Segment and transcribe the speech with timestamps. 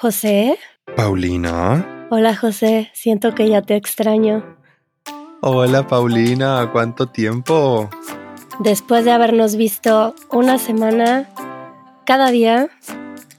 [0.00, 0.58] José.
[0.96, 2.06] Paulina.
[2.10, 4.56] Hola José, siento que ya te extraño.
[5.42, 7.90] Hola Paulina, ¿cuánto tiempo?
[8.60, 11.28] Después de habernos visto una semana
[12.06, 12.70] cada día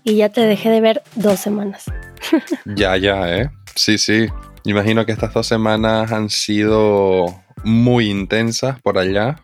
[0.04, 1.86] y ya te dejé de ver dos semanas.
[2.66, 3.50] ya, ya, ¿eh?
[3.74, 4.28] Sí, sí.
[4.64, 7.26] Imagino que estas dos semanas han sido
[7.64, 9.38] muy intensas por allá.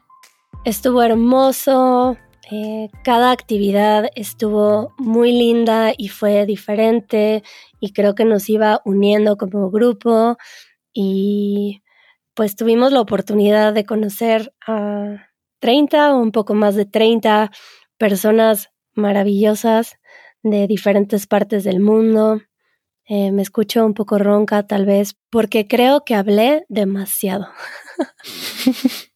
[0.65, 2.15] Estuvo hermoso,
[2.49, 7.43] eh, cada actividad estuvo muy linda y fue diferente
[7.81, 10.37] y creo que nos iba uniendo como grupo
[10.93, 11.83] y
[12.33, 15.27] pues tuvimos la oportunidad de conocer a
[15.59, 17.51] 30 o un poco más de 30
[17.97, 19.97] personas maravillosas
[20.41, 22.41] de diferentes partes del mundo.
[23.05, 27.47] Eh, me escucho un poco ronca tal vez porque creo que hablé demasiado.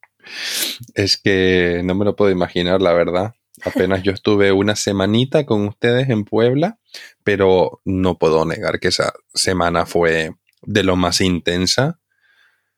[0.94, 3.34] Es que no me lo puedo imaginar, la verdad.
[3.64, 6.80] Apenas yo estuve una semanita con ustedes en Puebla,
[7.24, 12.00] pero no puedo negar que esa semana fue de lo más intensa,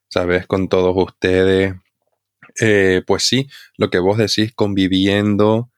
[0.10, 0.48] ¿sabes?
[0.48, 1.76] Con todos ustedes.
[2.60, 5.72] Eh, pues sí, lo que vos decís, conviviendo,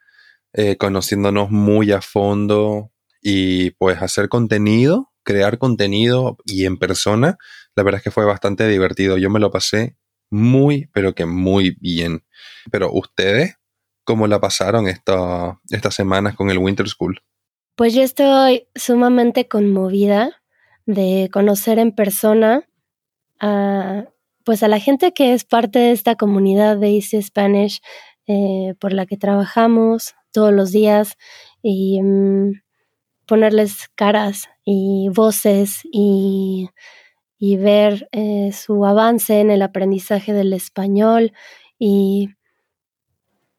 [0.54, 7.38] eh, conociéndonos muy a fondo y pues hacer contenido, crear contenido y en persona,
[7.76, 9.18] la verdad es que fue bastante divertido.
[9.18, 9.96] Yo me lo pasé
[10.36, 12.24] muy, pero que muy bien.
[12.72, 13.58] Pero ustedes,
[14.04, 17.22] ¿cómo la pasaron esta, estas semanas con el Winter School?
[17.76, 20.42] Pues yo estoy sumamente conmovida
[20.86, 22.68] de conocer en persona
[23.40, 24.06] a,
[24.44, 27.82] pues a la gente que es parte de esta comunidad de Easy Spanish
[28.28, 31.18] eh, por la que trabajamos todos los días
[31.62, 32.62] y mm,
[33.26, 36.70] ponerles caras y voces y
[37.38, 41.34] y ver eh, su avance en el aprendizaje del español
[41.78, 42.30] y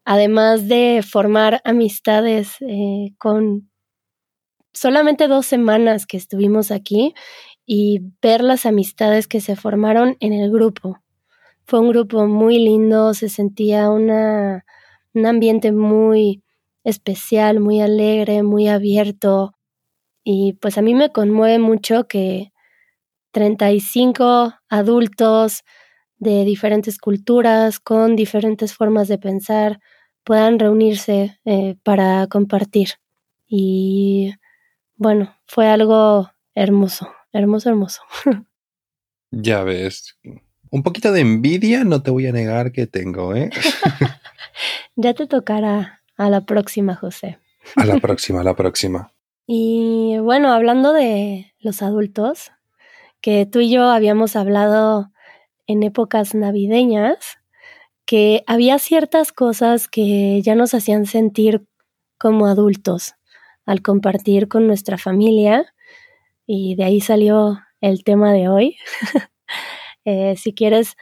[0.05, 3.69] además de formar amistades eh, con
[4.73, 7.15] solamente dos semanas que estuvimos aquí
[7.67, 11.01] y ver las amistades que se formaron en el grupo.
[11.67, 14.65] Fue un grupo muy lindo, se sentía una,
[15.15, 16.45] un ambiente muy
[16.85, 19.57] especial, muy alegre, muy abierto.
[20.23, 22.53] Y pues a mí me conmueve mucho que
[23.37, 25.63] 35 adultos
[26.17, 29.79] de diferentes culturas, con diferentes formas de pensar,
[30.25, 32.93] puedan reunirse eh, para compartir.
[33.47, 34.33] Y
[34.95, 38.01] bueno, fue algo hermoso, hermoso, hermoso.
[39.31, 40.19] ya ves.
[40.71, 43.51] Un poquito de envidia no te voy a negar que tengo, ¿eh?
[44.97, 47.39] ya te tocará a la próxima, José.
[47.75, 49.13] A la próxima, a la próxima.
[49.49, 52.51] Y bueno, hablando de los adultos,
[53.27, 55.11] que tú y yo habíamos hablado
[55.67, 57.39] en épocas navideñas,
[58.05, 61.67] que había ciertas cosas que ya nos hacían sentir
[62.19, 63.15] como adultos
[63.65, 65.75] al compartir con nuestra familia
[66.47, 68.77] y de ahí salió el tema de hoy.
[70.09, 70.95] Eh, si quieres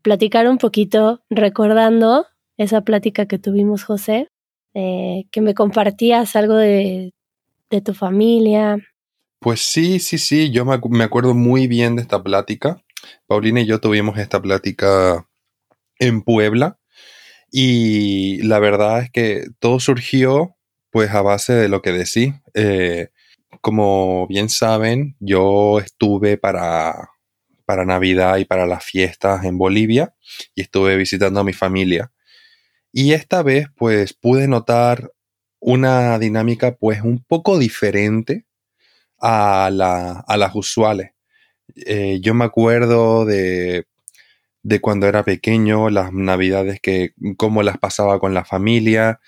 [0.00, 4.28] platicar un poquito recordando esa plática que tuvimos, José,
[4.74, 7.14] eh, que me compartías algo de,
[7.68, 8.78] de tu familia,
[9.44, 12.82] pues sí, sí, sí, yo me, acuerdo muy bien de esta plática.
[13.26, 15.28] Paulina y yo tuvimos esta plática
[15.98, 16.78] en Puebla
[17.52, 20.56] y la verdad es que todo surgió
[20.90, 22.32] pues a base de lo que decí.
[22.54, 23.10] Eh,
[23.60, 27.10] como bien saben, yo estuve para,
[27.66, 30.14] para Navidad y para las fiestas en Bolivia
[30.54, 32.12] y estuve visitando a mi familia.
[32.92, 35.12] Y esta vez pues pude notar
[35.60, 38.46] una dinámica pues un poco diferente
[39.24, 39.70] a,
[40.36, 41.12] las usuales.
[41.74, 43.86] Eh, yo me acuerdo de,
[44.62, 49.20] de cuando era pequeño, las navidades que, cómo las pasaba con la familia,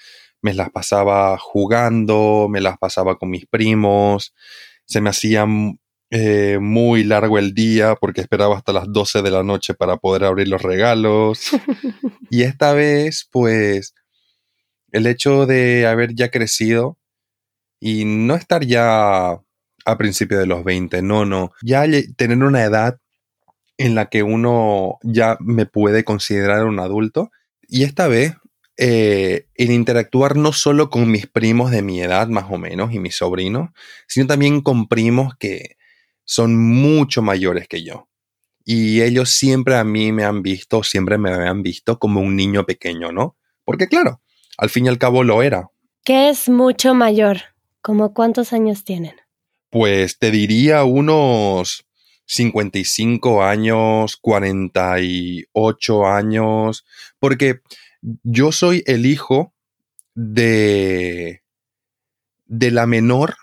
[0.43, 4.35] me las pasaba jugando, me las pasaba con mis primos,
[4.85, 5.47] se me hacía
[6.11, 10.25] eh, muy largo el día porque esperaba hasta las 12 de la noche para poder
[10.25, 11.51] abrir los regalos.
[12.31, 13.95] y esta vez, pues,
[14.93, 16.99] el hecho de haber ya crecido
[17.81, 19.41] y no estar ya
[19.87, 21.53] a principios de los 20, no, no.
[21.63, 21.85] Ya
[22.17, 22.99] tener una edad
[23.79, 27.31] en la que uno ya me puede considerar un adulto.
[27.69, 28.35] Y esta vez,
[28.77, 32.99] eh, el interactuar no solo con mis primos de mi edad, más o menos, y
[32.99, 33.71] mis sobrinos,
[34.09, 35.77] sino también con primos que
[36.25, 38.09] son mucho mayores que yo.
[38.65, 42.67] Y ellos siempre a mí me han visto, siempre me han visto como un niño
[42.67, 43.37] pequeño, ¿no?
[43.65, 44.21] Porque claro,
[44.59, 45.71] al fin y al cabo lo era.
[46.05, 47.39] ¿Qué es mucho mayor?
[47.83, 49.15] ¿Como cuántos años tienen?
[49.71, 51.87] Pues te diría unos
[52.27, 56.85] 55 años, 48 años,
[57.19, 57.61] porque
[58.23, 59.55] yo soy el hijo
[60.15, 61.43] de,
[62.47, 63.37] de la menor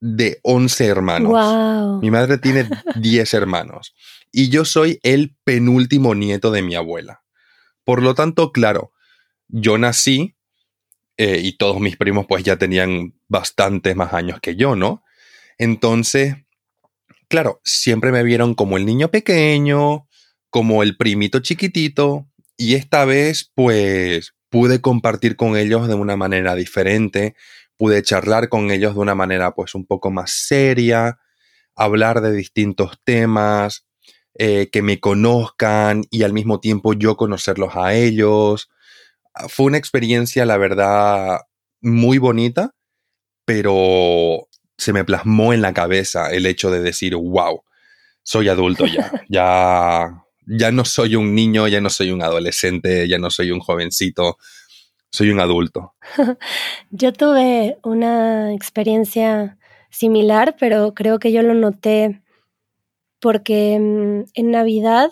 [0.00, 1.32] de 11 hermanos.
[1.32, 2.00] Wow.
[2.00, 3.94] Mi madre tiene 10 hermanos
[4.30, 7.22] y yo soy el penúltimo nieto de mi abuela.
[7.84, 8.92] Por lo tanto, claro,
[9.48, 10.36] yo nací
[11.16, 15.03] eh, y todos mis primos pues ya tenían bastantes más años que yo, ¿no?
[15.58, 16.36] Entonces,
[17.28, 20.08] claro, siempre me vieron como el niño pequeño,
[20.50, 26.54] como el primito chiquitito, y esta vez pues pude compartir con ellos de una manera
[26.54, 27.34] diferente,
[27.76, 31.18] pude charlar con ellos de una manera pues un poco más seria,
[31.74, 33.84] hablar de distintos temas,
[34.36, 38.68] eh, que me conozcan y al mismo tiempo yo conocerlos a ellos.
[39.48, 41.40] Fue una experiencia, la verdad,
[41.80, 42.74] muy bonita,
[43.44, 47.62] pero se me plasmó en la cabeza el hecho de decir, wow,
[48.22, 53.18] soy adulto ya, ya, ya no soy un niño, ya no soy un adolescente, ya
[53.18, 54.38] no soy un jovencito,
[55.10, 55.94] soy un adulto.
[56.90, 59.58] yo tuve una experiencia
[59.90, 62.20] similar, pero creo que yo lo noté
[63.20, 65.10] porque mm, en Navidad,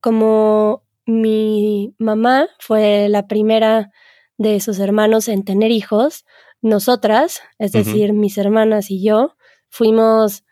[0.00, 3.90] como mi mamá fue la primera
[4.36, 6.24] de sus hermanos en tener hijos,
[6.60, 9.36] nosotras, es decir, mis hermanas y yo,
[9.68, 10.44] fuimos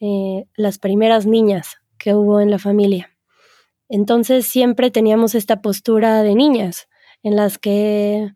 [0.00, 3.16] eh, las primeras niñas que hubo en la familia.
[3.88, 6.88] Entonces siempre teníamos esta postura de niñas,
[7.22, 8.30] en las que,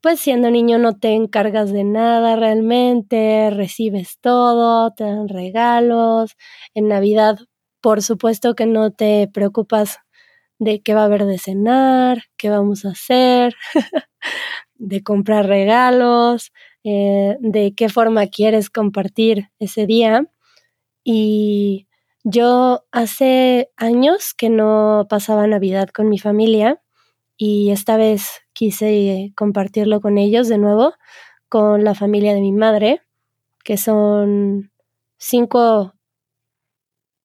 [0.00, 6.36] pues siendo niño no te encargas de nada realmente, recibes todo, te dan regalos.
[6.72, 7.38] En Navidad,
[7.82, 9.98] por supuesto que no te preocupas
[10.58, 13.56] de qué va a haber de cenar, qué vamos a hacer,
[14.80, 16.52] de comprar regalos,
[16.84, 20.26] eh, de qué forma quieres compartir ese día.
[21.04, 21.86] Y
[22.24, 26.82] yo hace años que no pasaba Navidad con mi familia
[27.36, 30.94] y esta vez quise compartirlo con ellos de nuevo,
[31.48, 33.02] con la familia de mi madre,
[33.64, 34.72] que son
[35.18, 35.94] cinco,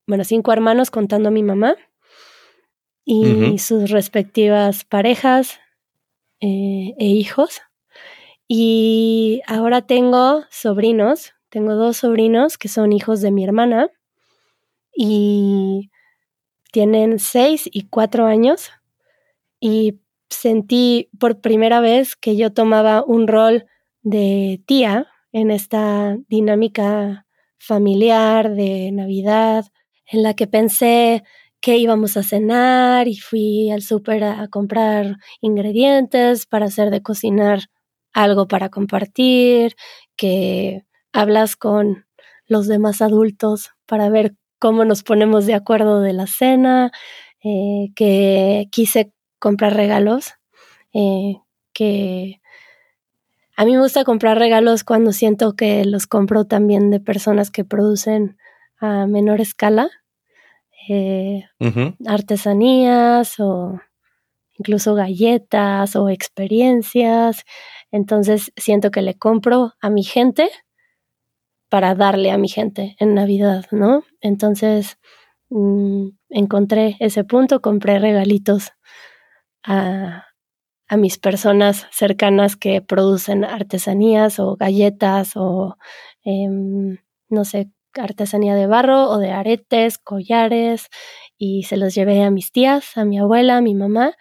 [0.08, 1.76] bueno, cinco hermanos contando a mi mamá
[3.06, 5.60] y sus respectivas parejas
[6.40, 7.62] eh, e hijos.
[8.48, 13.90] Y ahora tengo sobrinos, tengo dos sobrinos que son hijos de mi hermana
[14.96, 15.90] y
[16.72, 18.72] tienen seis y cuatro años.
[19.60, 20.00] Y
[20.30, 23.66] sentí por primera vez que yo tomaba un rol
[24.02, 27.26] de tía en esta dinámica
[27.58, 29.66] familiar de Navidad,
[30.06, 31.24] en la que pensé
[31.66, 37.72] que íbamos a cenar y fui al súper a comprar ingredientes para hacer de cocinar
[38.14, 39.76] algo para compartir,
[40.16, 42.06] que hablas con
[42.46, 46.92] los demás adultos para ver cómo nos ponemos de acuerdo de la cena,
[47.44, 50.36] eh, que quise comprar regalos,
[50.94, 51.38] eh,
[51.74, 52.42] que
[53.58, 57.66] a mí me gusta comprar regalos cuando siento que los compro también de personas que
[57.66, 58.38] producen
[58.78, 59.90] a menor escala,
[60.90, 61.46] eh,
[62.06, 63.80] artesanías o
[64.58, 67.44] incluso galletas o experiencias.
[67.92, 70.50] Entonces siento que le compro a mi gente
[71.70, 74.04] para darle a mi gente en Navidad, ¿no?
[74.22, 74.98] Entonces
[75.50, 78.72] mm, encontré ese punto, compré regalitos
[79.64, 80.26] a,
[80.98, 85.76] mis personas cercanas que producen artesanías o galletas o,
[86.24, 90.88] em, no sé, artesanía de barro o de aretes, collares,
[91.38, 94.14] y se los llevé a mis tías, a mi abuela, a mi mamá,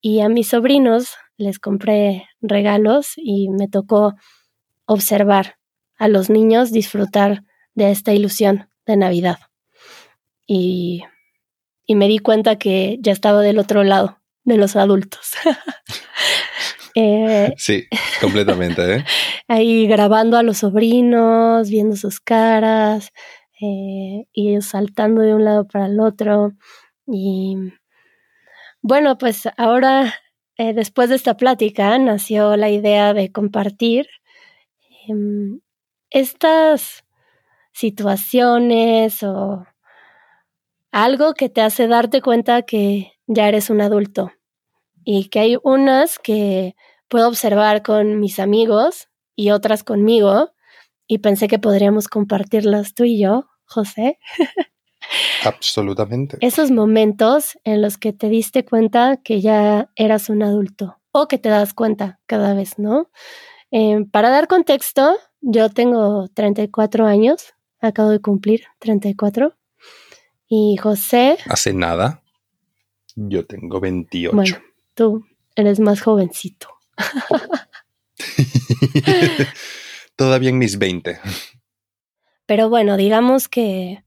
[0.00, 4.14] y a mis sobrinos les compré regalos y me tocó
[4.86, 5.56] observar
[5.96, 9.38] a los niños disfrutar de esta ilusión de Navidad.
[10.46, 11.02] Y,
[11.86, 15.32] y me di cuenta que ya estaba del otro lado de los adultos.
[16.94, 17.86] Eh, sí,
[18.20, 18.96] completamente.
[18.96, 19.04] ¿eh?
[19.48, 23.12] Ahí grabando a los sobrinos, viendo sus caras
[23.60, 26.52] eh, y saltando de un lado para el otro.
[27.06, 27.56] Y
[28.82, 30.14] bueno, pues ahora,
[30.56, 34.06] después de esta plática, nació la idea de compartir
[35.08, 35.60] em,
[36.10, 37.04] estas
[37.72, 39.66] situaciones o
[40.92, 44.32] algo que te hace darte cuenta que ya eres un adulto
[45.04, 46.74] y que hay unas que
[47.08, 50.52] puedo observar con mis amigos y otras conmigo
[51.06, 54.18] y pensé que podríamos compartirlas tú y yo, José.
[55.44, 56.38] Absolutamente.
[56.40, 61.38] Esos momentos en los que te diste cuenta que ya eras un adulto o que
[61.38, 63.10] te das cuenta cada vez, ¿no?
[63.72, 69.56] Eh, para dar contexto, yo tengo 34 años, acabo de cumplir 34.
[70.48, 71.38] Y José...
[71.46, 72.22] Hace nada.
[73.14, 74.34] Yo tengo 28.
[74.34, 74.56] Bueno,
[75.00, 75.24] tú
[75.56, 76.68] eres más jovencito.
[80.16, 81.18] Todavía en mis 20.
[82.44, 84.04] Pero bueno, digamos que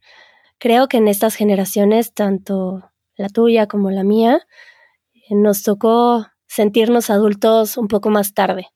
[0.59, 4.45] creo que en estas generaciones, tanto la tuya como la mía,
[5.31, 8.67] nos tocó sentirnos adultos un poco más tarde.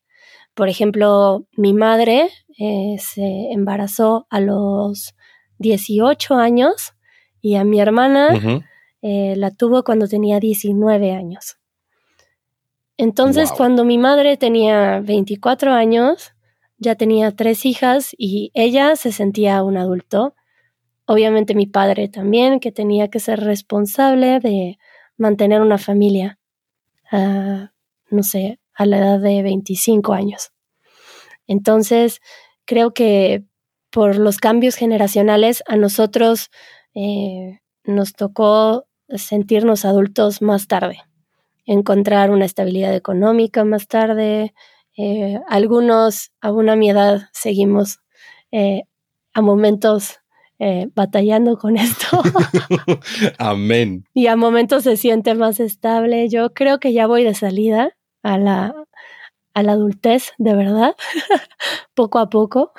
[0.54, 5.14] Por ejemplo, mi madre eh, se embarazó a los
[5.58, 6.94] 18 años
[7.40, 8.64] y a mi hermana
[9.02, 11.57] eh, la tuvo cuando tenía 19 años.
[13.00, 16.34] Entonces, cuando mi madre tenía 24 años,
[16.78, 20.34] ya tenía tres hijas y ella se sentía un adulto.
[21.06, 24.78] Obviamente mi padre también, que tenía que ser responsable de
[25.16, 26.40] mantener una familia,
[27.12, 30.50] no sé, a la edad de 25 años.
[31.46, 32.20] Entonces,
[32.64, 33.44] creo que
[33.90, 36.50] por los cambios generacionales a nosotros
[36.94, 41.07] eh, nos tocó sentirnos adultos más tarde
[41.68, 44.54] encontrar una estabilidad económica más tarde.
[44.96, 48.00] Eh, algunos, aún a mi edad, seguimos
[48.50, 48.84] eh,
[49.34, 50.16] a momentos
[50.58, 52.22] eh, batallando con esto.
[53.38, 54.06] Amén.
[54.14, 56.28] Y a momentos se siente más estable.
[56.30, 57.90] Yo creo que ya voy de salida
[58.22, 58.74] a la,
[59.52, 60.96] a la adultez, de verdad,
[61.94, 62.72] poco a poco.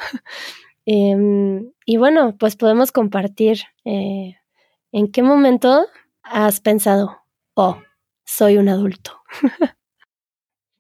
[0.86, 5.86] Em, y bueno, pues podemos compartir en qué momento
[6.24, 7.20] has pensado,
[7.54, 7.78] oh,
[8.30, 9.22] soy un adulto?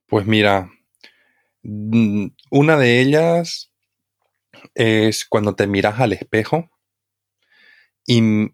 [0.07, 0.71] pues mira,
[1.63, 3.71] una de ellas
[4.75, 6.69] es cuando te miras al espejo
[8.05, 8.51] y,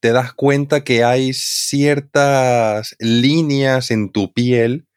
[0.00, 4.88] te das cuenta que hay ciertas líneas en tu piel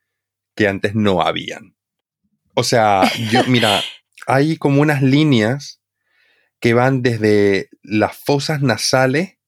[0.55, 1.75] que antes no habían.
[2.55, 3.81] O sea, yo, mira,
[4.27, 5.81] hay como unas líneas
[6.61, 9.40] que van desde las fosas nasales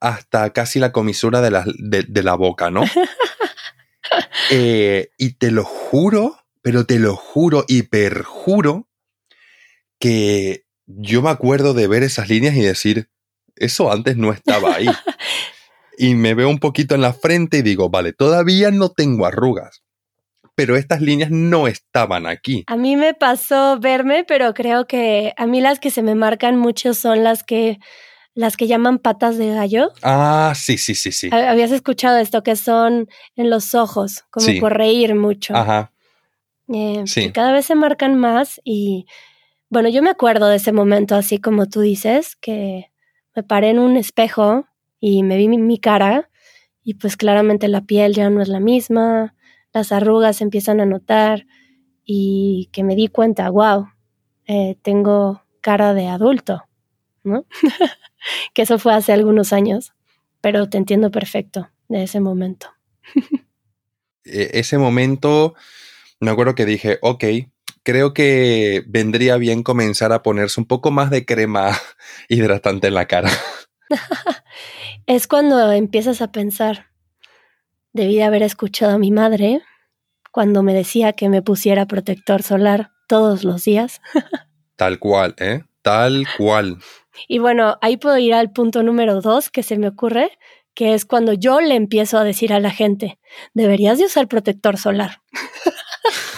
[0.00, 2.82] hasta casi la comisura de la, de, la boca, ¿no?
[4.52, 8.88] Eh, y te lo juro, pero te lo juro y perjuro
[9.98, 13.10] que yo me acuerdo de ver esas líneas y decir,
[13.56, 14.86] eso antes no estaba ahí.
[15.98, 19.82] y me veo un poquito en la frente y digo, vale, todavía no tengo arrugas,
[20.54, 22.64] pero estas líneas no estaban aquí.
[22.66, 26.56] A mí me pasó verme, pero creo que a mí las que se me marcan
[26.56, 27.78] mucho son las que
[28.36, 29.92] las que llaman patas de gallo.
[30.02, 31.30] Ah, sí, sí, sí, sí.
[31.32, 35.56] Habías escuchado esto, que son en los ojos, como por reír mucho.
[35.56, 35.90] Ajá.
[36.68, 37.32] Eh, sí.
[37.32, 39.06] cada vez se marcan más y,
[39.70, 42.90] bueno, yo me acuerdo de ese momento, así como tú dices, que
[43.34, 44.66] me paré en un espejo
[45.00, 46.28] y me vi mi, cara
[46.82, 49.34] y pues claramente la piel ya no es la misma,
[49.72, 51.46] las arrugas se empiezan a notar
[52.04, 53.88] y que me di cuenta, wow,
[54.44, 56.64] eh, tengo cara de adulto,
[57.24, 57.46] ¿no?
[58.54, 59.92] que eso fue hace algunos años,
[60.40, 62.68] pero te entiendo perfecto de ese momento.
[64.24, 65.54] E, ese momento,
[66.20, 67.24] me acuerdo que dije, ok,
[67.82, 71.70] creo que vendría bien comenzar a ponerse un poco más de crema
[72.28, 73.30] hidratante en la cara.
[75.06, 76.86] es cuando empiezas a pensar,
[77.92, 79.62] debí de haber escuchado a mi madre
[80.32, 84.00] cuando me decía que me pusiera protector solar todos los días.
[84.76, 85.62] Tal cual, ¿eh?
[85.80, 86.78] Tal cual.
[87.28, 90.38] Y bueno, ahí puedo ir al punto número dos que se me ocurre,
[90.74, 93.18] que es cuando yo le empiezo a decir a la gente,
[93.54, 95.22] deberías de usar protector solar.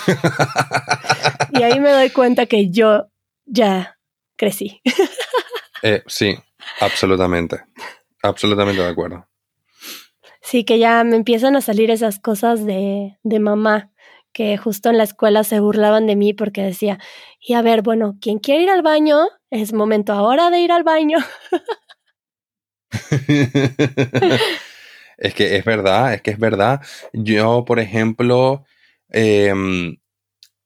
[1.53, 3.07] y ahí me doy cuenta que yo
[3.47, 3.99] ya
[4.37, 4.81] crecí.
[5.81, 6.37] Eh, sí,
[6.81, 7.61] absolutamente.
[8.21, 9.29] Absolutamente de acuerdo.
[10.41, 13.93] Sí, que ya me empiezan a salir esas cosas de, de mamá
[14.33, 16.99] que justo en la escuela se burlaban de mí porque decía,
[17.41, 20.85] y a ver, bueno, quien quiere ir al baño, es momento ahora de ir al
[20.85, 21.19] baño.
[25.19, 26.81] es que es verdad, es que es verdad.
[27.13, 28.65] Yo, por ejemplo,
[29.09, 29.97] em,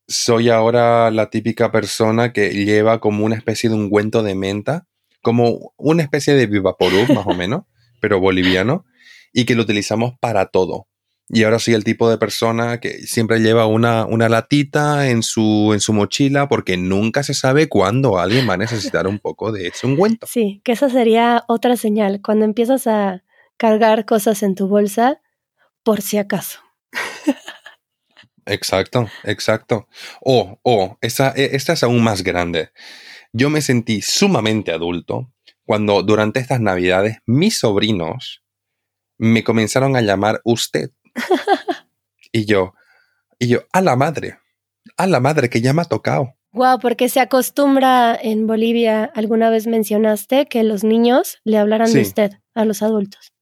[0.09, 4.87] soy ahora la típica persona que lleva como una especie de ungüento de menta,
[5.23, 7.63] como una especie de Vivaporub, más o menos,
[8.01, 8.85] pero boliviano,
[9.33, 10.89] y que lo utilizamos para todo.
[11.35, 15.71] Y ahora soy el tipo de persona que siempre lleva una, una latita en su,
[15.73, 19.69] en su mochila porque nunca se sabe cuándo alguien va a necesitar un poco de
[19.69, 20.27] ese ungüento.
[20.27, 22.21] Sí, que esa sería otra señal.
[22.23, 23.25] Cuando empiezas a
[23.57, 25.23] cargar cosas en tu bolsa,
[25.83, 26.61] por si acaso.
[28.45, 29.89] Exacto, exacto.
[30.21, 32.71] O, oh, e, esta es aún más grande.
[33.33, 35.33] Yo me sentí sumamente adulto
[35.65, 38.43] cuando durante estas navidades mis sobrinos
[39.17, 40.91] me comenzaron a llamar usted
[42.33, 42.75] y yo,
[43.39, 44.39] y yo, a la madre,
[44.97, 46.35] a la madre que ya me ha tocado.
[46.53, 52.03] Wow, porque se acostumbra en Bolivia, alguna vez mencionaste que los niños le hablaran de
[52.03, 53.33] usted a los adultos.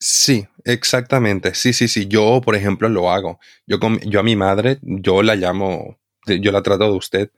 [0.00, 1.54] Sí, exactamente.
[1.54, 2.06] Sí, sí, sí.
[2.08, 3.38] Yo, por ejemplo, lo hago.
[3.66, 7.30] Yo, yo a mi madre, yo la llamo, yo la trato de usted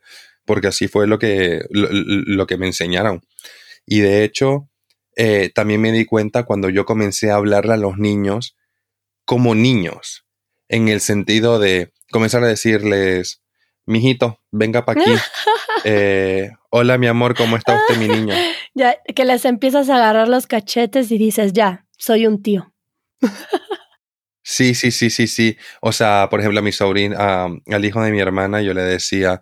[0.49, 3.21] porque así fue lo que, lo, que me enseñaron.
[3.85, 4.67] Y de hecho,
[5.15, 8.55] eh, también me di cuenta cuando yo comencé a hablarle a los niños
[9.29, 10.25] como niños,
[10.69, 13.43] en el sentido de comenzar a decirles,
[13.85, 15.11] mijito, venga para aquí.
[15.85, 18.33] Eh, hola, mi amor, ¿cómo está usted, mi niño?
[18.73, 22.73] Ya, que les empiezas a agarrar los cachetes y dices, ya, soy un tío.
[24.41, 25.57] Sí, sí, sí, sí, sí.
[25.79, 29.41] O sea, por ejemplo, a mi sobrina, al hijo de mi hermana, yo le decía,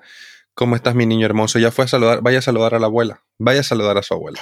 [0.53, 1.60] ¿cómo estás, mi niño hermoso?
[1.60, 4.13] Ya fue a saludar, vaya a saludar a la abuela, vaya a saludar a su
[4.13, 4.41] abuela.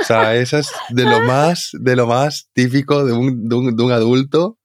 [0.00, 3.76] O sea, eso es de lo más, de lo más típico de un, de un,
[3.76, 4.58] de un adulto.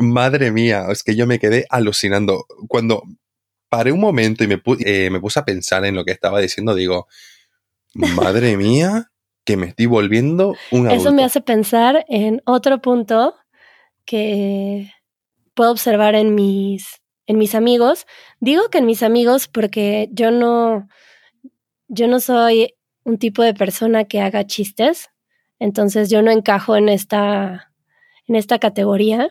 [0.00, 2.46] Madre mía, es que yo me quedé alucinando.
[2.68, 3.02] Cuando
[3.68, 6.74] paré un momento y me, eh, me puse a pensar en lo que estaba diciendo,
[6.74, 7.06] digo,
[7.94, 9.10] madre mía,
[9.44, 11.02] que me estoy volviendo un adulto.
[11.02, 13.34] Eso me hace pensar en otro punto
[14.04, 14.90] que
[15.54, 18.06] puedo observar en mis, en mis amigos.
[18.40, 20.88] Digo que en mis amigos porque yo no,
[21.88, 25.10] yo no soy un tipo de persona que haga chistes,
[25.58, 27.69] entonces yo no encajo en esta,
[28.30, 29.28] en esta categoría.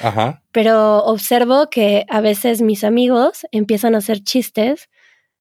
[0.00, 0.42] Ajá.
[0.52, 4.88] Pero observo que a veces mis amigos empiezan a hacer chistes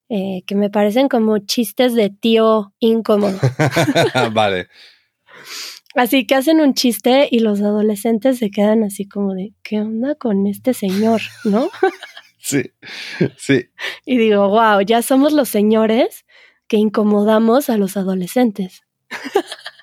[0.09, 3.37] eh, que me parecen como chistes de tío incómodo.
[4.33, 4.69] vale.
[5.93, 10.15] Así que hacen un chiste y los adolescentes se quedan así como de, ¿qué onda
[10.15, 11.21] con este señor?
[11.45, 11.69] ¿No?
[12.37, 12.61] Sí,
[13.37, 13.69] sí.
[14.05, 16.27] Y digo, wow, ya somos los señores
[16.67, 18.83] que incomodamos a los adolescentes.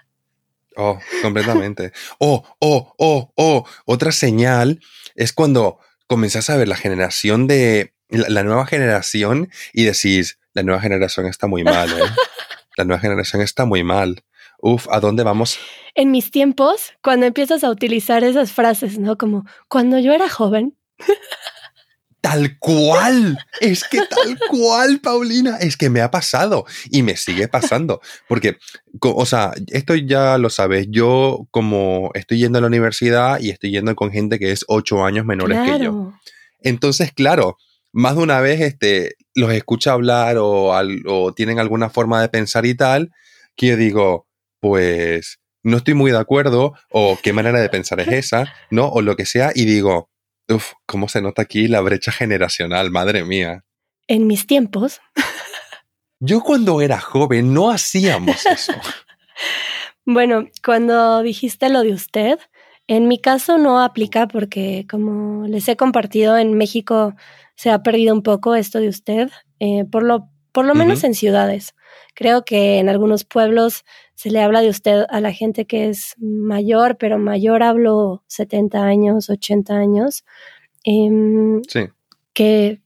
[0.77, 1.93] Oh, completamente.
[2.19, 3.65] Oh, oh, oh, oh.
[3.85, 4.81] Otra señal
[5.15, 10.81] es cuando comenzás a ver la generación de, la, nueva generación y decís, la nueva
[10.81, 12.05] generación está muy mal, ¿eh?
[12.77, 14.25] La nueva generación está muy mal.
[14.59, 15.59] Uf, ¿a dónde vamos?
[15.95, 19.19] En mis tiempos, cuando empiezas a utilizar esas frases, ¿no?
[19.19, 20.79] Como, cuando yo era joven.
[22.23, 27.49] Tal cual, es que tal cual, Paulina, es que me ha pasado y me sigue
[27.49, 28.59] pasando, porque,
[29.01, 33.73] o sea, esto ya lo sabes, yo como estoy yendo a la universidad y estoy
[33.73, 36.13] yendo con gente que es ocho años menores que yo.
[36.61, 37.57] Entonces, claro,
[37.91, 40.73] más de una vez este, los escucha hablar o,
[41.07, 43.11] o tienen alguna forma de pensar y tal,
[43.57, 44.29] que yo digo,
[44.61, 48.89] pues no estoy muy de acuerdo o qué manera de pensar es esa, ¿no?
[48.89, 50.12] O lo que sea y digo,
[50.53, 52.91] uff, ¿cómo se nota aquí la brecha generacional?
[52.91, 53.65] Madre mía.
[54.07, 55.01] En mis tiempos.
[56.21, 58.73] Yo cuando era joven no hacíamos eso.
[60.05, 62.39] bueno, cuando dijiste lo de usted,
[62.87, 67.15] en mi caso no aplica porque como les he compartido en México
[67.57, 71.15] se ha perdido un poco esto de usted, eh, por lo, por lo menos en
[71.15, 71.75] ciudades.
[72.15, 73.85] Creo que en algunos pueblos
[74.15, 78.85] se le habla de usted a la gente que es mayor, pero mayor hablo 70
[78.85, 80.25] años, 80 años,
[80.85, 81.89] em, sí.
[82.35, 82.81] que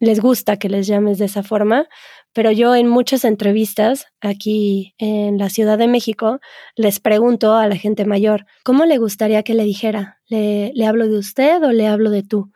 [0.00, 1.86] les gusta que les llames de esa forma,
[2.32, 6.40] pero yo en muchas entrevistas aquí en la Ciudad de México
[6.76, 10.20] les pregunto a la gente mayor, ¿cómo le gustaría que le dijera?
[10.26, 12.50] ¿Le, le hablo de usted o le hablo de tú?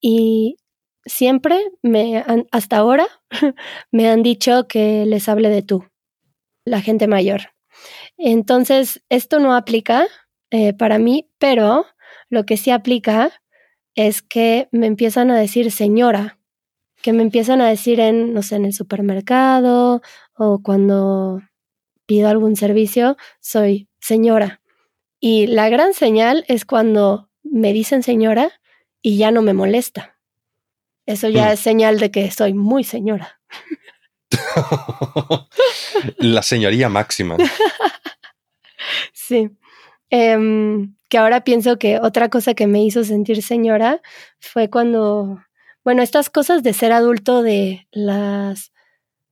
[0.00, 0.56] Y
[1.06, 3.06] siempre, me hasta ahora,
[3.90, 5.84] me han dicho que les hable de tú,
[6.64, 7.52] la gente mayor.
[8.18, 10.06] Entonces, esto no aplica
[10.50, 11.86] eh, para mí, pero
[12.28, 13.32] lo que sí aplica
[13.94, 16.38] es que me empiezan a decir señora,
[17.02, 20.02] que me empiezan a decir en, no sé, en el supermercado
[20.34, 21.40] o cuando
[22.06, 24.60] pido algún servicio, soy señora.
[25.20, 28.52] Y la gran señal es cuando me dicen señora
[29.02, 30.15] y ya no me molesta.
[31.06, 31.52] Eso ya mm.
[31.52, 33.40] es señal de que soy muy señora.
[36.18, 37.36] La señoría máxima.
[39.12, 39.50] Sí.
[40.10, 44.00] Em, que ahora pienso que otra cosa que me hizo sentir señora
[44.38, 45.42] fue cuando,
[45.84, 48.72] bueno, estas cosas de ser adulto de las,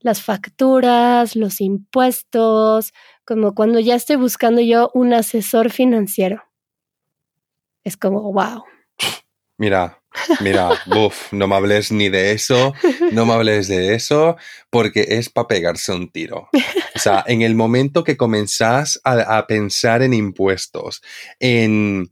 [0.01, 2.93] las facturas, los impuestos,
[3.25, 6.43] como cuando ya estoy buscando yo un asesor financiero.
[7.85, 8.65] Es como, wow.
[9.57, 10.03] Mira,
[10.41, 12.73] Mira, buf, no me hables ni de eso,
[13.13, 14.37] no me hables de eso,
[14.71, 16.49] porque es para pegarse un tiro.
[16.95, 21.03] O sea, en el momento que comenzás a, pensar en impuestos,
[21.41, 22.09] eh, en,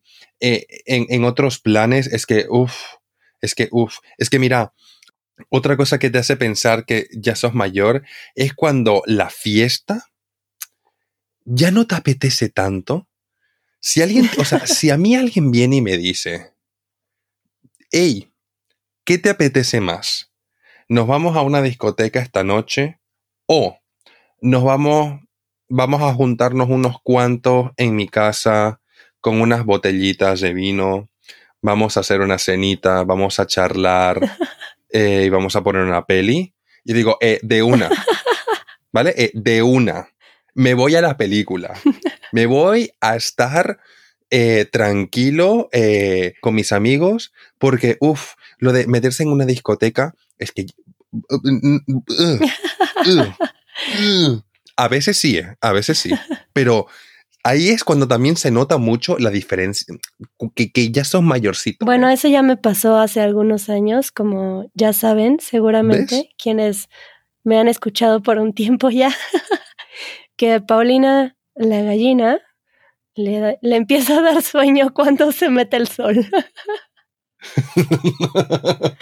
[0.87, 2.74] en, otros planes, es que, uff,
[3.40, 4.74] es que, uff, es que mira,
[5.48, 8.02] otra cosa que te hace pensar que ya sos mayor
[8.35, 10.09] es cuando la fiesta
[11.44, 13.09] ya no te apetece tanto.
[13.81, 16.52] Si alguien, o sea, si a mí alguien viene y me dice,
[17.94, 18.33] hey,
[19.05, 20.33] ¿qué te apetece más?
[20.88, 22.98] ¿Nos vamos a una discoteca esta noche?
[23.46, 23.78] ¿O
[24.40, 25.20] nos vamos,
[25.68, 28.81] vamos a juntarnos unos cuantos en mi casa
[29.20, 31.11] con unas botellitas de vino?
[31.61, 34.18] Vamos a hacer una cenita, vamos a charlar
[34.88, 36.55] eh, y vamos a poner una peli.
[36.85, 37.90] Y digo, eh, de una.
[38.90, 39.14] ¿Vale?
[39.18, 40.09] Eh, de una.
[40.55, 41.74] Me voy a la película.
[42.33, 43.81] Me voy a estar
[44.35, 50.53] eh, tranquilo eh, con mis amigos porque, uff, lo de meterse en una discoteca es
[50.53, 50.64] que...
[54.77, 56.12] A veces sí, eh, a veces sí.
[56.55, 56.87] Pero
[57.45, 59.95] ahí es cuando también se nota mucho la diferencia,
[60.55, 61.85] que, que ya son mayorcitos.
[61.85, 66.27] Bueno, eso ya me pasó hace algunos años, como ya saben, seguramente, ¿Ves?
[66.42, 66.88] quienes
[67.45, 69.14] me han escuchado por un tiempo ya,
[70.37, 72.40] que Paulina, la gallina,
[73.14, 76.27] le, le empieza a dar sueño cuando se mete el sol.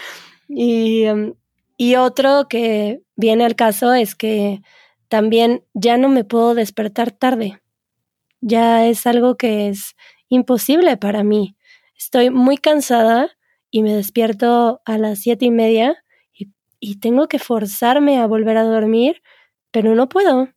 [0.53, 1.33] Y, um,
[1.77, 4.61] y otro que viene al caso es que
[5.07, 7.61] también ya no me puedo despertar tarde.
[8.41, 9.95] Ya es algo que es
[10.27, 11.55] imposible para mí.
[11.97, 13.29] Estoy muy cansada
[13.69, 18.57] y me despierto a las siete y media y, y tengo que forzarme a volver
[18.57, 19.21] a dormir,
[19.71, 20.49] pero no puedo.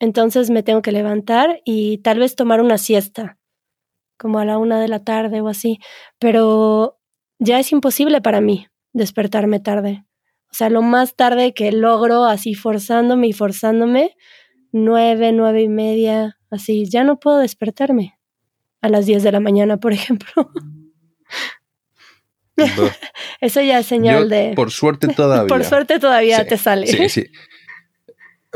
[0.00, 3.38] Entonces me tengo que levantar y tal vez tomar una siesta,
[4.18, 5.78] como a la una de la tarde o así.
[6.18, 6.98] Pero
[7.38, 10.04] ya es imposible para mí despertarme tarde.
[10.50, 14.16] O sea, lo más tarde que logro, así forzándome y forzándome,
[14.72, 18.18] nueve, nueve y media, así, ya no puedo despertarme
[18.80, 20.50] a las diez de la mañana, por ejemplo.
[23.40, 24.52] Eso ya es señal Yo, de...
[24.56, 25.46] Por suerte todavía.
[25.46, 26.86] Por suerte todavía Sí, te sale.
[26.86, 27.26] Sí, sí.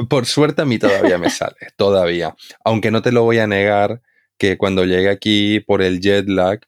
[0.08, 2.34] Por suerte a mí todavía me sale, todavía.
[2.64, 4.02] Aunque no te lo voy a negar
[4.38, 6.60] que cuando llegué aquí por el jet lag,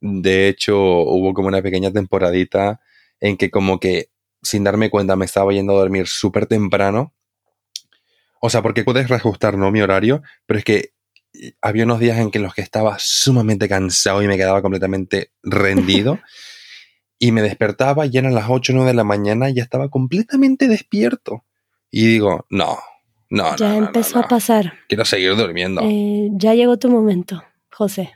[0.00, 2.80] de hecho hubo como una pequeña temporadita
[3.20, 4.10] en que como que
[4.42, 7.14] sin darme cuenta me estaba yendo a dormir súper temprano.
[8.40, 9.70] O sea, porque puedes reajustar, ¿no?
[9.70, 10.92] Mi horario, pero es que
[11.60, 16.18] había unos días en que los que estaba sumamente cansado y me quedaba completamente rendido.
[17.22, 19.90] y me despertaba y eran las 8 o 9 de la mañana y ya estaba
[19.90, 21.44] completamente despierto.
[21.90, 22.78] Y digo, no,
[23.28, 24.26] no, ya no, no, empezó no, no.
[24.26, 24.74] a pasar.
[24.88, 25.82] Quiero seguir durmiendo.
[25.84, 28.12] Eh, ya llegó tu momento, José.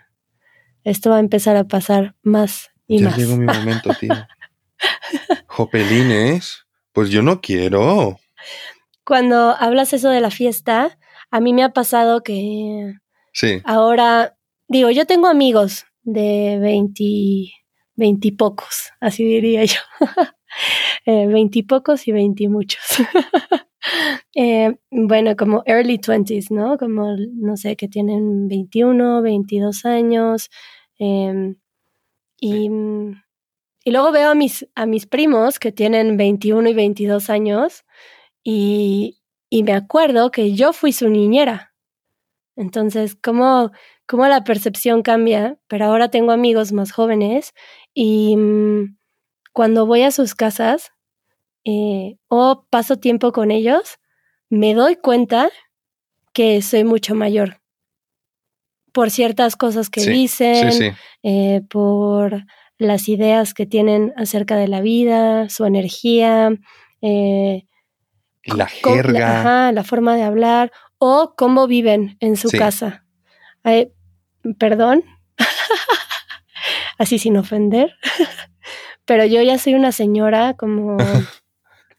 [0.84, 3.16] Esto va a empezar a pasar más y ya más.
[3.16, 4.14] llegó mi momento, tío.
[5.46, 8.18] Jopelines, pues yo no quiero.
[9.04, 10.98] Cuando hablas eso de la fiesta,
[11.30, 12.94] a mí me ha pasado que
[13.34, 14.36] Sí, ahora,
[14.68, 17.02] digo, yo tengo amigos de 20,
[17.96, 19.80] 20 y pocos, así diría yo.
[21.06, 22.82] eh, 20 y pocos y 20 y muchos.
[24.34, 26.78] eh, bueno, como early 20s, ¿no?
[26.78, 30.50] Como, no sé, que tienen 21, 22 años.
[30.98, 31.54] eh,
[32.40, 32.68] y,
[33.84, 37.84] y luego veo a mis, a mis primos que tienen 21 y 22 años
[38.44, 39.18] y,
[39.50, 41.74] y me acuerdo que yo fui su niñera.
[42.56, 43.72] Entonces, ¿cómo,
[44.06, 45.58] cómo la percepción cambia?
[45.68, 47.54] Pero ahora tengo amigos más jóvenes
[47.94, 48.96] y mm,
[49.54, 50.92] cuando voy a sus casas
[51.64, 53.98] eh, o paso tiempo con ellos,
[54.50, 55.48] me doy cuenta
[56.34, 57.60] que soy mucho mayor
[58.92, 60.90] por ciertas cosas que sí, dicen, sí, sí.
[61.24, 62.44] eh, por
[62.78, 66.50] las ideas que tienen acerca de la vida, su energía,
[67.00, 67.66] eh,
[68.44, 69.40] La la- jerga.
[69.40, 73.04] ajá, la forma de hablar o cómo viven en su casa.
[73.64, 73.92] Ay,
[74.58, 75.02] perdón,
[76.98, 77.94] así sin ofender,
[79.04, 80.96] pero yo ya soy una señora como...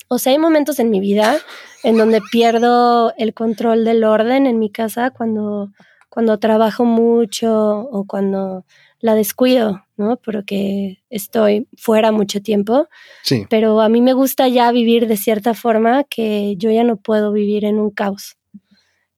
[0.07, 1.37] O sea, hay momentos en mi vida
[1.83, 5.71] en donde pierdo el control del orden en mi casa cuando,
[6.09, 8.65] cuando trabajo mucho o cuando
[8.99, 10.17] la descuido, ¿no?
[10.17, 12.87] Porque estoy fuera mucho tiempo
[13.23, 16.97] Sí, pero a mí me gusta ya vivir de cierta forma que yo ya no
[16.97, 18.37] puedo vivir en un caos.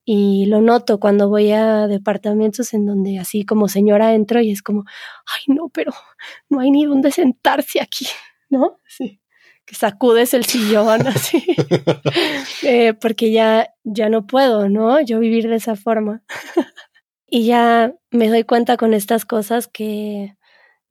[0.09, 4.61] Y lo noto cuando voy a departamentos en donde así como señora entro y es
[4.61, 4.85] como,
[5.25, 5.91] ay no, pero
[6.47, 8.07] no hay ni dónde sentarse aquí,
[8.49, 8.79] ¿no?
[8.87, 9.19] Sí.
[9.65, 11.45] Que sacudes el sillón así.
[12.63, 15.01] Eh, porque ya, ya no puedo, ¿no?
[15.01, 16.23] Yo vivir de esa forma.
[17.27, 20.37] y ya me doy cuenta con estas cosas que,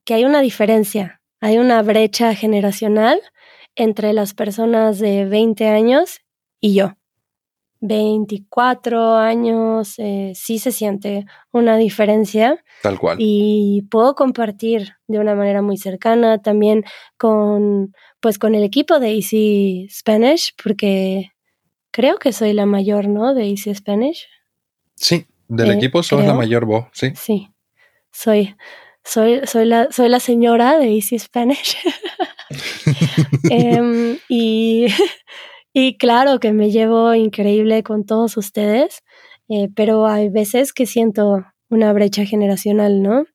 [0.05, 3.19] que hay una diferencia, hay una brecha generacional
[3.77, 6.21] entre las personas de 20 años
[6.61, 6.96] y yo.
[7.87, 13.17] 24 años, eh, sí se siente una diferencia tal cual.
[13.21, 16.85] y puedo compartir de una manera muy cercana también
[17.17, 21.33] con pues con el equipo de Easy Spanish porque
[21.91, 23.35] creo que soy la mayor, ¿no?
[23.35, 24.27] De Easy Spanish.
[24.95, 27.13] Sí, del eh, equipo sos la mayor voz, sí.
[27.15, 27.49] Sí.
[28.11, 28.57] Soy
[29.05, 31.77] soy soy la soy la señora de Easy Spanish.
[33.51, 34.87] Em, y
[35.79, 39.03] y claro que me llevo increíble con todos ustedes,
[39.51, 43.27] eh, pero hay veces que siento una brecha generacional, ¿no?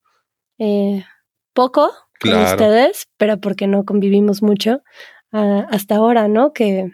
[0.58, 1.04] Eh,
[1.52, 4.82] poco con ustedes, pero porque no convivimos mucho
[5.30, 6.52] ah, hasta ahora, ¿no?
[6.52, 6.90] Que,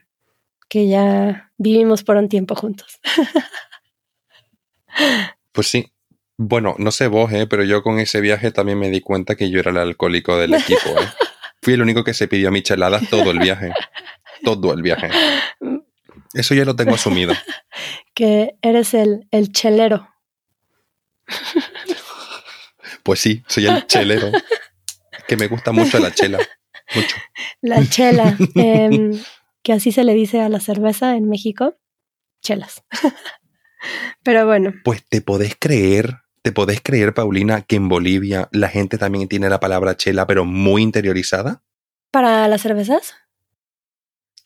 [0.68, 3.00] que ya vivimos por un tiempo juntos.
[5.52, 5.92] Pues sí.
[6.37, 7.46] Bueno, no sé vos, ¿eh?
[7.48, 10.54] pero yo con ese viaje también me di cuenta que yo era el alcohólico del
[10.54, 10.90] equipo.
[10.90, 11.08] ¿eh?
[11.62, 13.72] Fui el único que se pidió micheladas todo el viaje.
[14.42, 15.11] Todo el viaje.
[16.35, 17.35] Eso ya lo tengo asumido.
[18.14, 20.09] Que eres el, el chelero.
[23.05, 24.31] Pues sí, soy el chelero.
[25.27, 26.40] Que me gusta mucho la chela.
[26.94, 27.16] Mucho.
[27.62, 28.37] La chela.
[28.55, 29.18] Em,
[29.62, 31.79] que así se le dice a la cerveza en México.
[32.42, 32.85] Chelas.
[34.22, 34.74] Pero bueno.
[34.85, 39.48] Pues te podés creer, te podés creer, Paulina, que en Bolivia la gente también tiene
[39.48, 41.62] la palabra chela, pero muy interiorizada.
[42.11, 43.14] ¿Para las cervezas?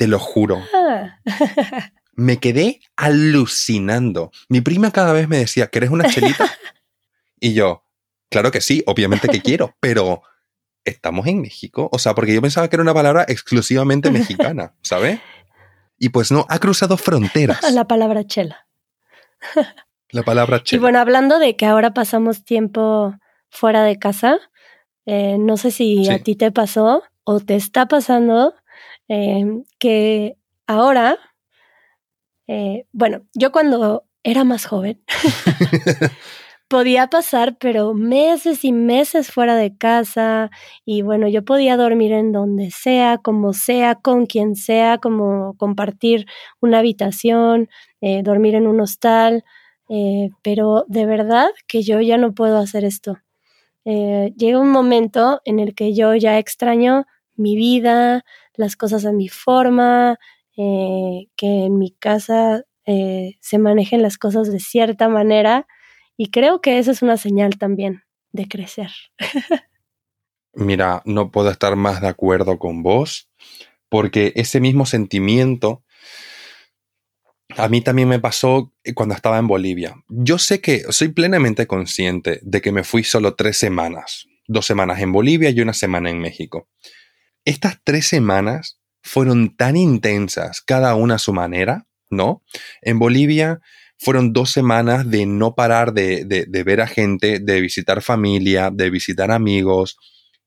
[0.02, 0.60] Te lo juro.
[0.74, 1.20] Ah.
[2.14, 4.32] Me quedé alucinando.
[4.48, 6.50] Mi prima cada vez me decía, ¿querés una chelita?
[7.38, 7.84] y yo,
[8.28, 10.22] claro que sí, obviamente que quiero, pero
[10.84, 11.88] estamos en México.
[11.92, 15.20] O sea, porque yo pensaba que era una palabra exclusivamente mexicana, ¿sabes?
[16.00, 17.72] Y pues no, ha cruzado fronteras.
[17.72, 18.66] La palabra chela.
[20.10, 20.78] La palabra chela.
[20.78, 23.14] Y bueno, hablando de que ahora pasamos tiempo
[23.50, 24.40] fuera de casa,
[25.06, 28.56] eh, no sé si a ti te pasó o te está pasando
[29.12, 29.44] eh,
[29.78, 31.18] que ahora,
[32.46, 35.02] eh, bueno, yo cuando era más joven,
[36.68, 40.50] podía pasar, pero meses y meses fuera de casa
[40.86, 46.24] y bueno, yo podía dormir en donde sea, como sea, con quien sea, como compartir
[46.62, 47.68] una habitación,
[48.00, 49.44] eh, dormir en un hostal,
[49.90, 53.18] eh, pero de verdad que yo ya no puedo hacer esto.
[53.84, 57.04] Eh, llega un momento en el que yo ya extraño
[57.36, 60.18] mi vida, las cosas a mi forma,
[60.56, 65.66] eh, que en mi casa eh, se manejen las cosas de cierta manera
[66.16, 68.90] y creo que esa es una señal también de crecer.
[70.54, 73.30] Mira, no puedo estar más de acuerdo con vos,
[73.88, 75.82] porque ese mismo sentimiento
[77.56, 79.94] a mí también me pasó cuando estaba en Bolivia.
[80.08, 85.00] Yo sé que soy plenamente consciente de que me fui solo tres semanas, dos semanas
[85.00, 86.68] en Bolivia y una semana en México.
[87.44, 92.42] Estas tres semanas fueron tan intensas, cada una a su manera, ¿no?
[92.82, 93.60] En Bolivia
[93.98, 98.90] fueron dos semanas de no parar de, de, ver a gente, de visitar familia, de
[98.90, 99.96] visitar amigos,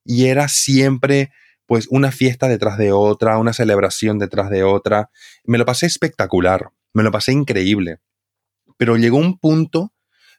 [0.04, 1.32] y era siempre
[1.66, 5.10] pues una fiesta detrás de otra, una celebración detrás de otra.
[5.46, 8.00] Me lo pasé espectacular, me lo pasé increíble.
[8.78, 9.94] Pero llegó un punto,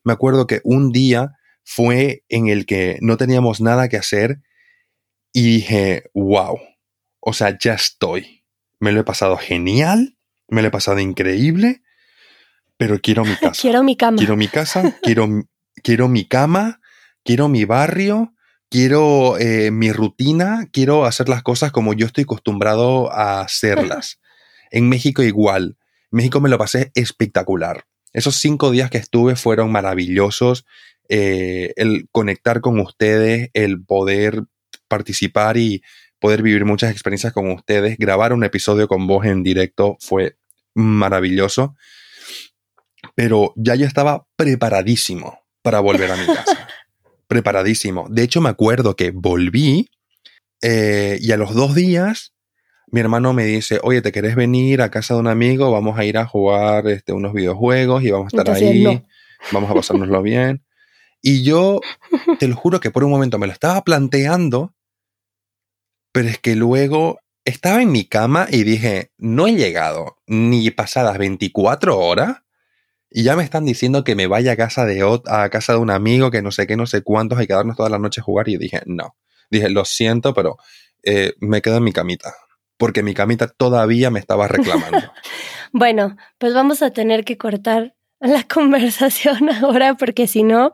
[0.05, 1.33] me acuerdo que un día
[1.65, 4.39] fue en el que no teníamos nada que hacer
[5.37, 6.59] y dije, wow,
[7.21, 8.43] o sea, ya estoy.
[8.81, 10.17] Me lo he pasado genial,
[10.49, 11.83] me lo he pasado increíble,
[12.79, 13.61] pero quiero mi casa.
[13.61, 14.17] Quiero mi cama.
[14.17, 15.29] Quiero mi casa, quiero,
[15.83, 16.81] quiero mi cama,
[17.23, 18.33] quiero mi barrio,
[18.71, 24.19] quiero eh, mi rutina, quiero hacer las cosas como yo estoy acostumbrado a hacerlas.
[24.71, 25.77] en México igual.
[26.13, 27.85] En México me lo pasé espectacular.
[28.15, 30.65] Esos cinco días que estuve fueron maravillosos.
[31.11, 34.45] Eh, el conectar con ustedes, el poder
[34.89, 35.83] participar y
[36.19, 40.37] poder vivir muchas experiencias con ustedes, grabar un episodio con vos en directo fue
[40.75, 41.75] maravilloso.
[43.15, 46.69] Pero ya yo estaba preparadísimo para volver a mi casa.
[47.29, 48.07] preparadísimo.
[48.11, 49.91] De hecho, me acuerdo que volví
[50.63, 52.33] eh, y a los dos días
[52.89, 55.73] mi hermano me dice, oye, ¿te querés venir a casa de un amigo?
[55.73, 58.83] Vamos a ir a jugar este, unos videojuegos y vamos a estar Entonces, ahí.
[58.85, 59.05] no.
[59.53, 60.65] Vamos a pasárnoslo bien.
[61.21, 61.81] Y yo,
[62.39, 64.73] te lo juro que por un momento me lo estaba planteando,
[66.17, 71.19] pero es que luego estaba en mi cama y dije, no he llegado ni pasadas
[71.19, 72.39] 24 horas
[73.11, 75.91] y ya me están diciendo que me vaya a casa de, a casa de un
[75.91, 78.25] amigo, que no sé qué, no sé cuántos, hay que quedarnos toda la noche a
[78.25, 78.49] jugar.
[78.49, 79.15] Y dije, no.
[79.51, 80.57] Dije, lo siento, pero
[81.03, 82.33] eh, me quedo en mi camita.
[82.79, 85.13] Porque mi camita todavía me estaba reclamando.
[85.73, 90.73] Bueno, pues vamos a tener que cortar la conversación ahora porque si no,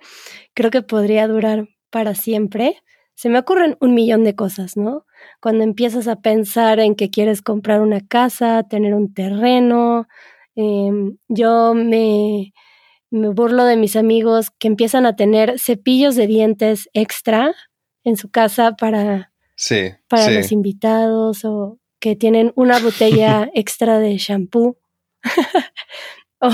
[0.55, 2.81] creo que podría durar para siempre.
[3.17, 5.05] Se me ocurren un millón de cosas, ¿no?
[5.41, 10.07] Cuando empiezas a pensar en que quieres comprar una casa, tener un terreno,
[10.55, 12.53] em, yo me,
[13.11, 17.55] me burlo de mis amigos que empiezan a tener cepillos de dientes extra
[18.05, 20.35] en su casa para Sí, para sí.
[20.35, 24.77] los invitados o que tienen una botella extra de shampoo.
[26.41, 26.49] o,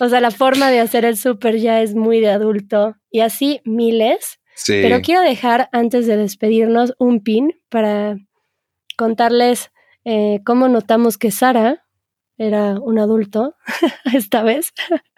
[0.00, 3.60] o sea, la forma de hacer el súper ya es muy de adulto y así
[3.64, 4.40] miles.
[4.54, 4.80] Sí.
[4.82, 8.16] Pero quiero dejar antes de despedirnos un pin para
[8.96, 9.70] contarles
[10.04, 11.84] eh, cómo notamos que Sara
[12.36, 13.54] era un adulto
[14.14, 14.72] esta vez.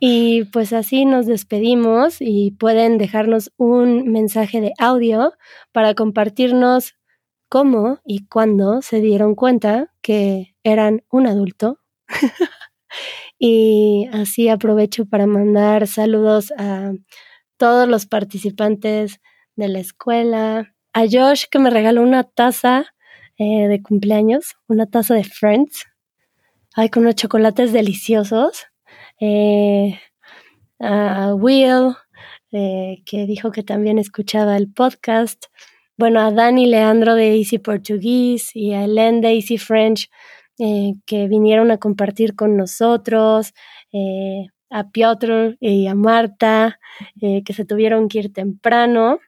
[0.00, 5.34] Y pues así nos despedimos y pueden dejarnos un mensaje de audio
[5.72, 6.94] para compartirnos
[7.48, 11.78] cómo y cuándo se dieron cuenta que eran un adulto.
[13.38, 16.92] y así aprovecho para mandar saludos a
[17.64, 19.22] todos los participantes
[19.56, 22.84] de la escuela, a Josh que me regaló una taza
[23.38, 25.86] eh, de cumpleaños, una taza de Friends,
[26.74, 28.66] ay, con unos chocolates deliciosos,
[29.18, 29.98] eh,
[30.78, 31.96] a Will,
[32.52, 35.46] eh, que dijo que también escuchaba el podcast,
[35.96, 40.10] bueno, a Dani Leandro de Easy Portuguese y a Helen de Easy French,
[40.58, 43.54] que vinieron a compartir con nosotros,
[44.74, 46.80] a Piotr y a Marta,
[47.20, 49.20] que se tuvieron que ir temprano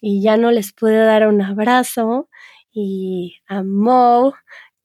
[0.00, 2.30] y ya no les pude dar un abrazo,
[2.72, 4.34] y a Mo,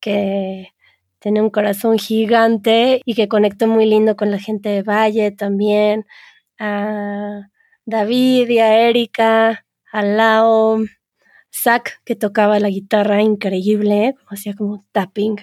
[0.01, 0.73] que
[1.19, 6.05] tiene un corazón gigante y que conectó muy lindo con la gente de Valle también,
[6.59, 7.49] a
[7.85, 10.79] David y a Erika, a Lao,
[11.49, 15.37] Zach, que tocaba la guitarra increíble, hacía como tapping,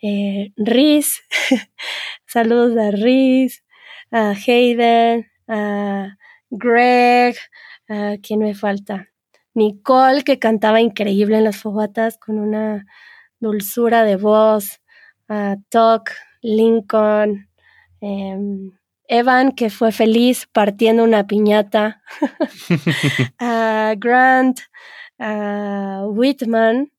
[0.00, 1.22] eh, Riz,
[2.26, 3.64] saludos a Riz,
[4.10, 6.16] a Hayden, a
[6.50, 7.36] Greg,
[7.88, 9.08] a quién me falta,
[9.54, 12.86] Nicole, que cantaba increíble en las fogatas con una
[13.40, 14.80] dulzura de voz,
[15.28, 16.10] a Tuck,
[16.42, 17.48] Lincoln,
[18.00, 18.72] em,
[19.08, 22.02] Evan, que fue feliz partiendo una piñata,
[23.38, 24.60] a Grant,
[25.18, 26.92] a Whitman,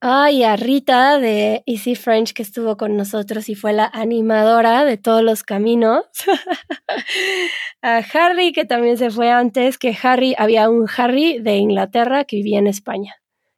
[0.00, 4.98] Ay, a Rita de Easy French que estuvo con nosotros y fue la animadora de
[4.98, 6.04] todos los caminos.
[7.82, 12.36] a Harry que también se fue antes, que Harry, había un Harry de Inglaterra que
[12.36, 13.14] vivía en España,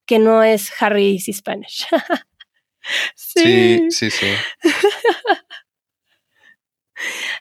[0.07, 1.87] que no es Harry Easy Spanish.
[3.17, 4.29] sí, sí, sí.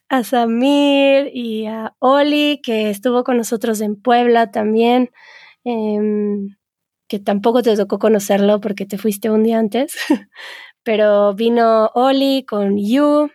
[0.09, 5.11] a Samir y a Oli que estuvo con nosotros en Puebla también.
[5.63, 6.56] Em,
[7.07, 9.95] que tampoco te tocó conocerlo porque te fuiste un día antes,
[10.83, 13.29] pero vino Oli con Yu,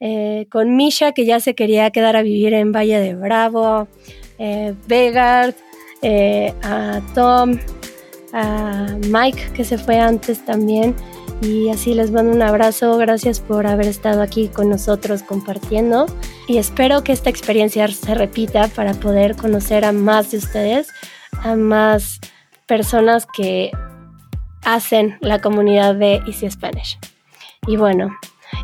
[0.00, 3.88] eh, con Misha que ya se quería quedar a vivir en Valle de Bravo,
[4.38, 4.74] eh,
[6.02, 7.58] eh, a Tom,
[8.32, 10.96] a Mike que se fue antes también.
[11.40, 16.06] Y así les mando un abrazo, gracias por haber estado aquí con nosotros compartiendo
[16.46, 20.88] y espero que esta experiencia se repita para poder conocer a más de ustedes,
[21.42, 22.20] a más
[22.72, 23.70] personas que
[24.64, 26.98] hacen la comunidad de Easy Spanish.
[27.66, 28.16] Y bueno,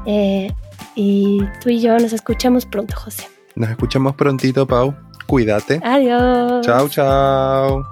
[0.06, 0.50] eh,
[0.94, 3.28] y tú y yo nos escuchamos pronto, José.
[3.54, 4.96] Nos escuchamos prontito, Pau.
[5.26, 5.82] Cuídate.
[5.84, 6.64] Adiós.
[6.64, 7.84] Chao, chao.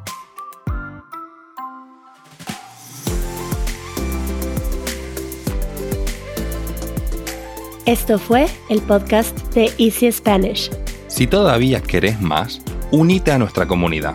[7.84, 10.70] Esto fue el podcast de Easy Spanish.
[11.08, 14.14] Si todavía querés más, unite a nuestra comunidad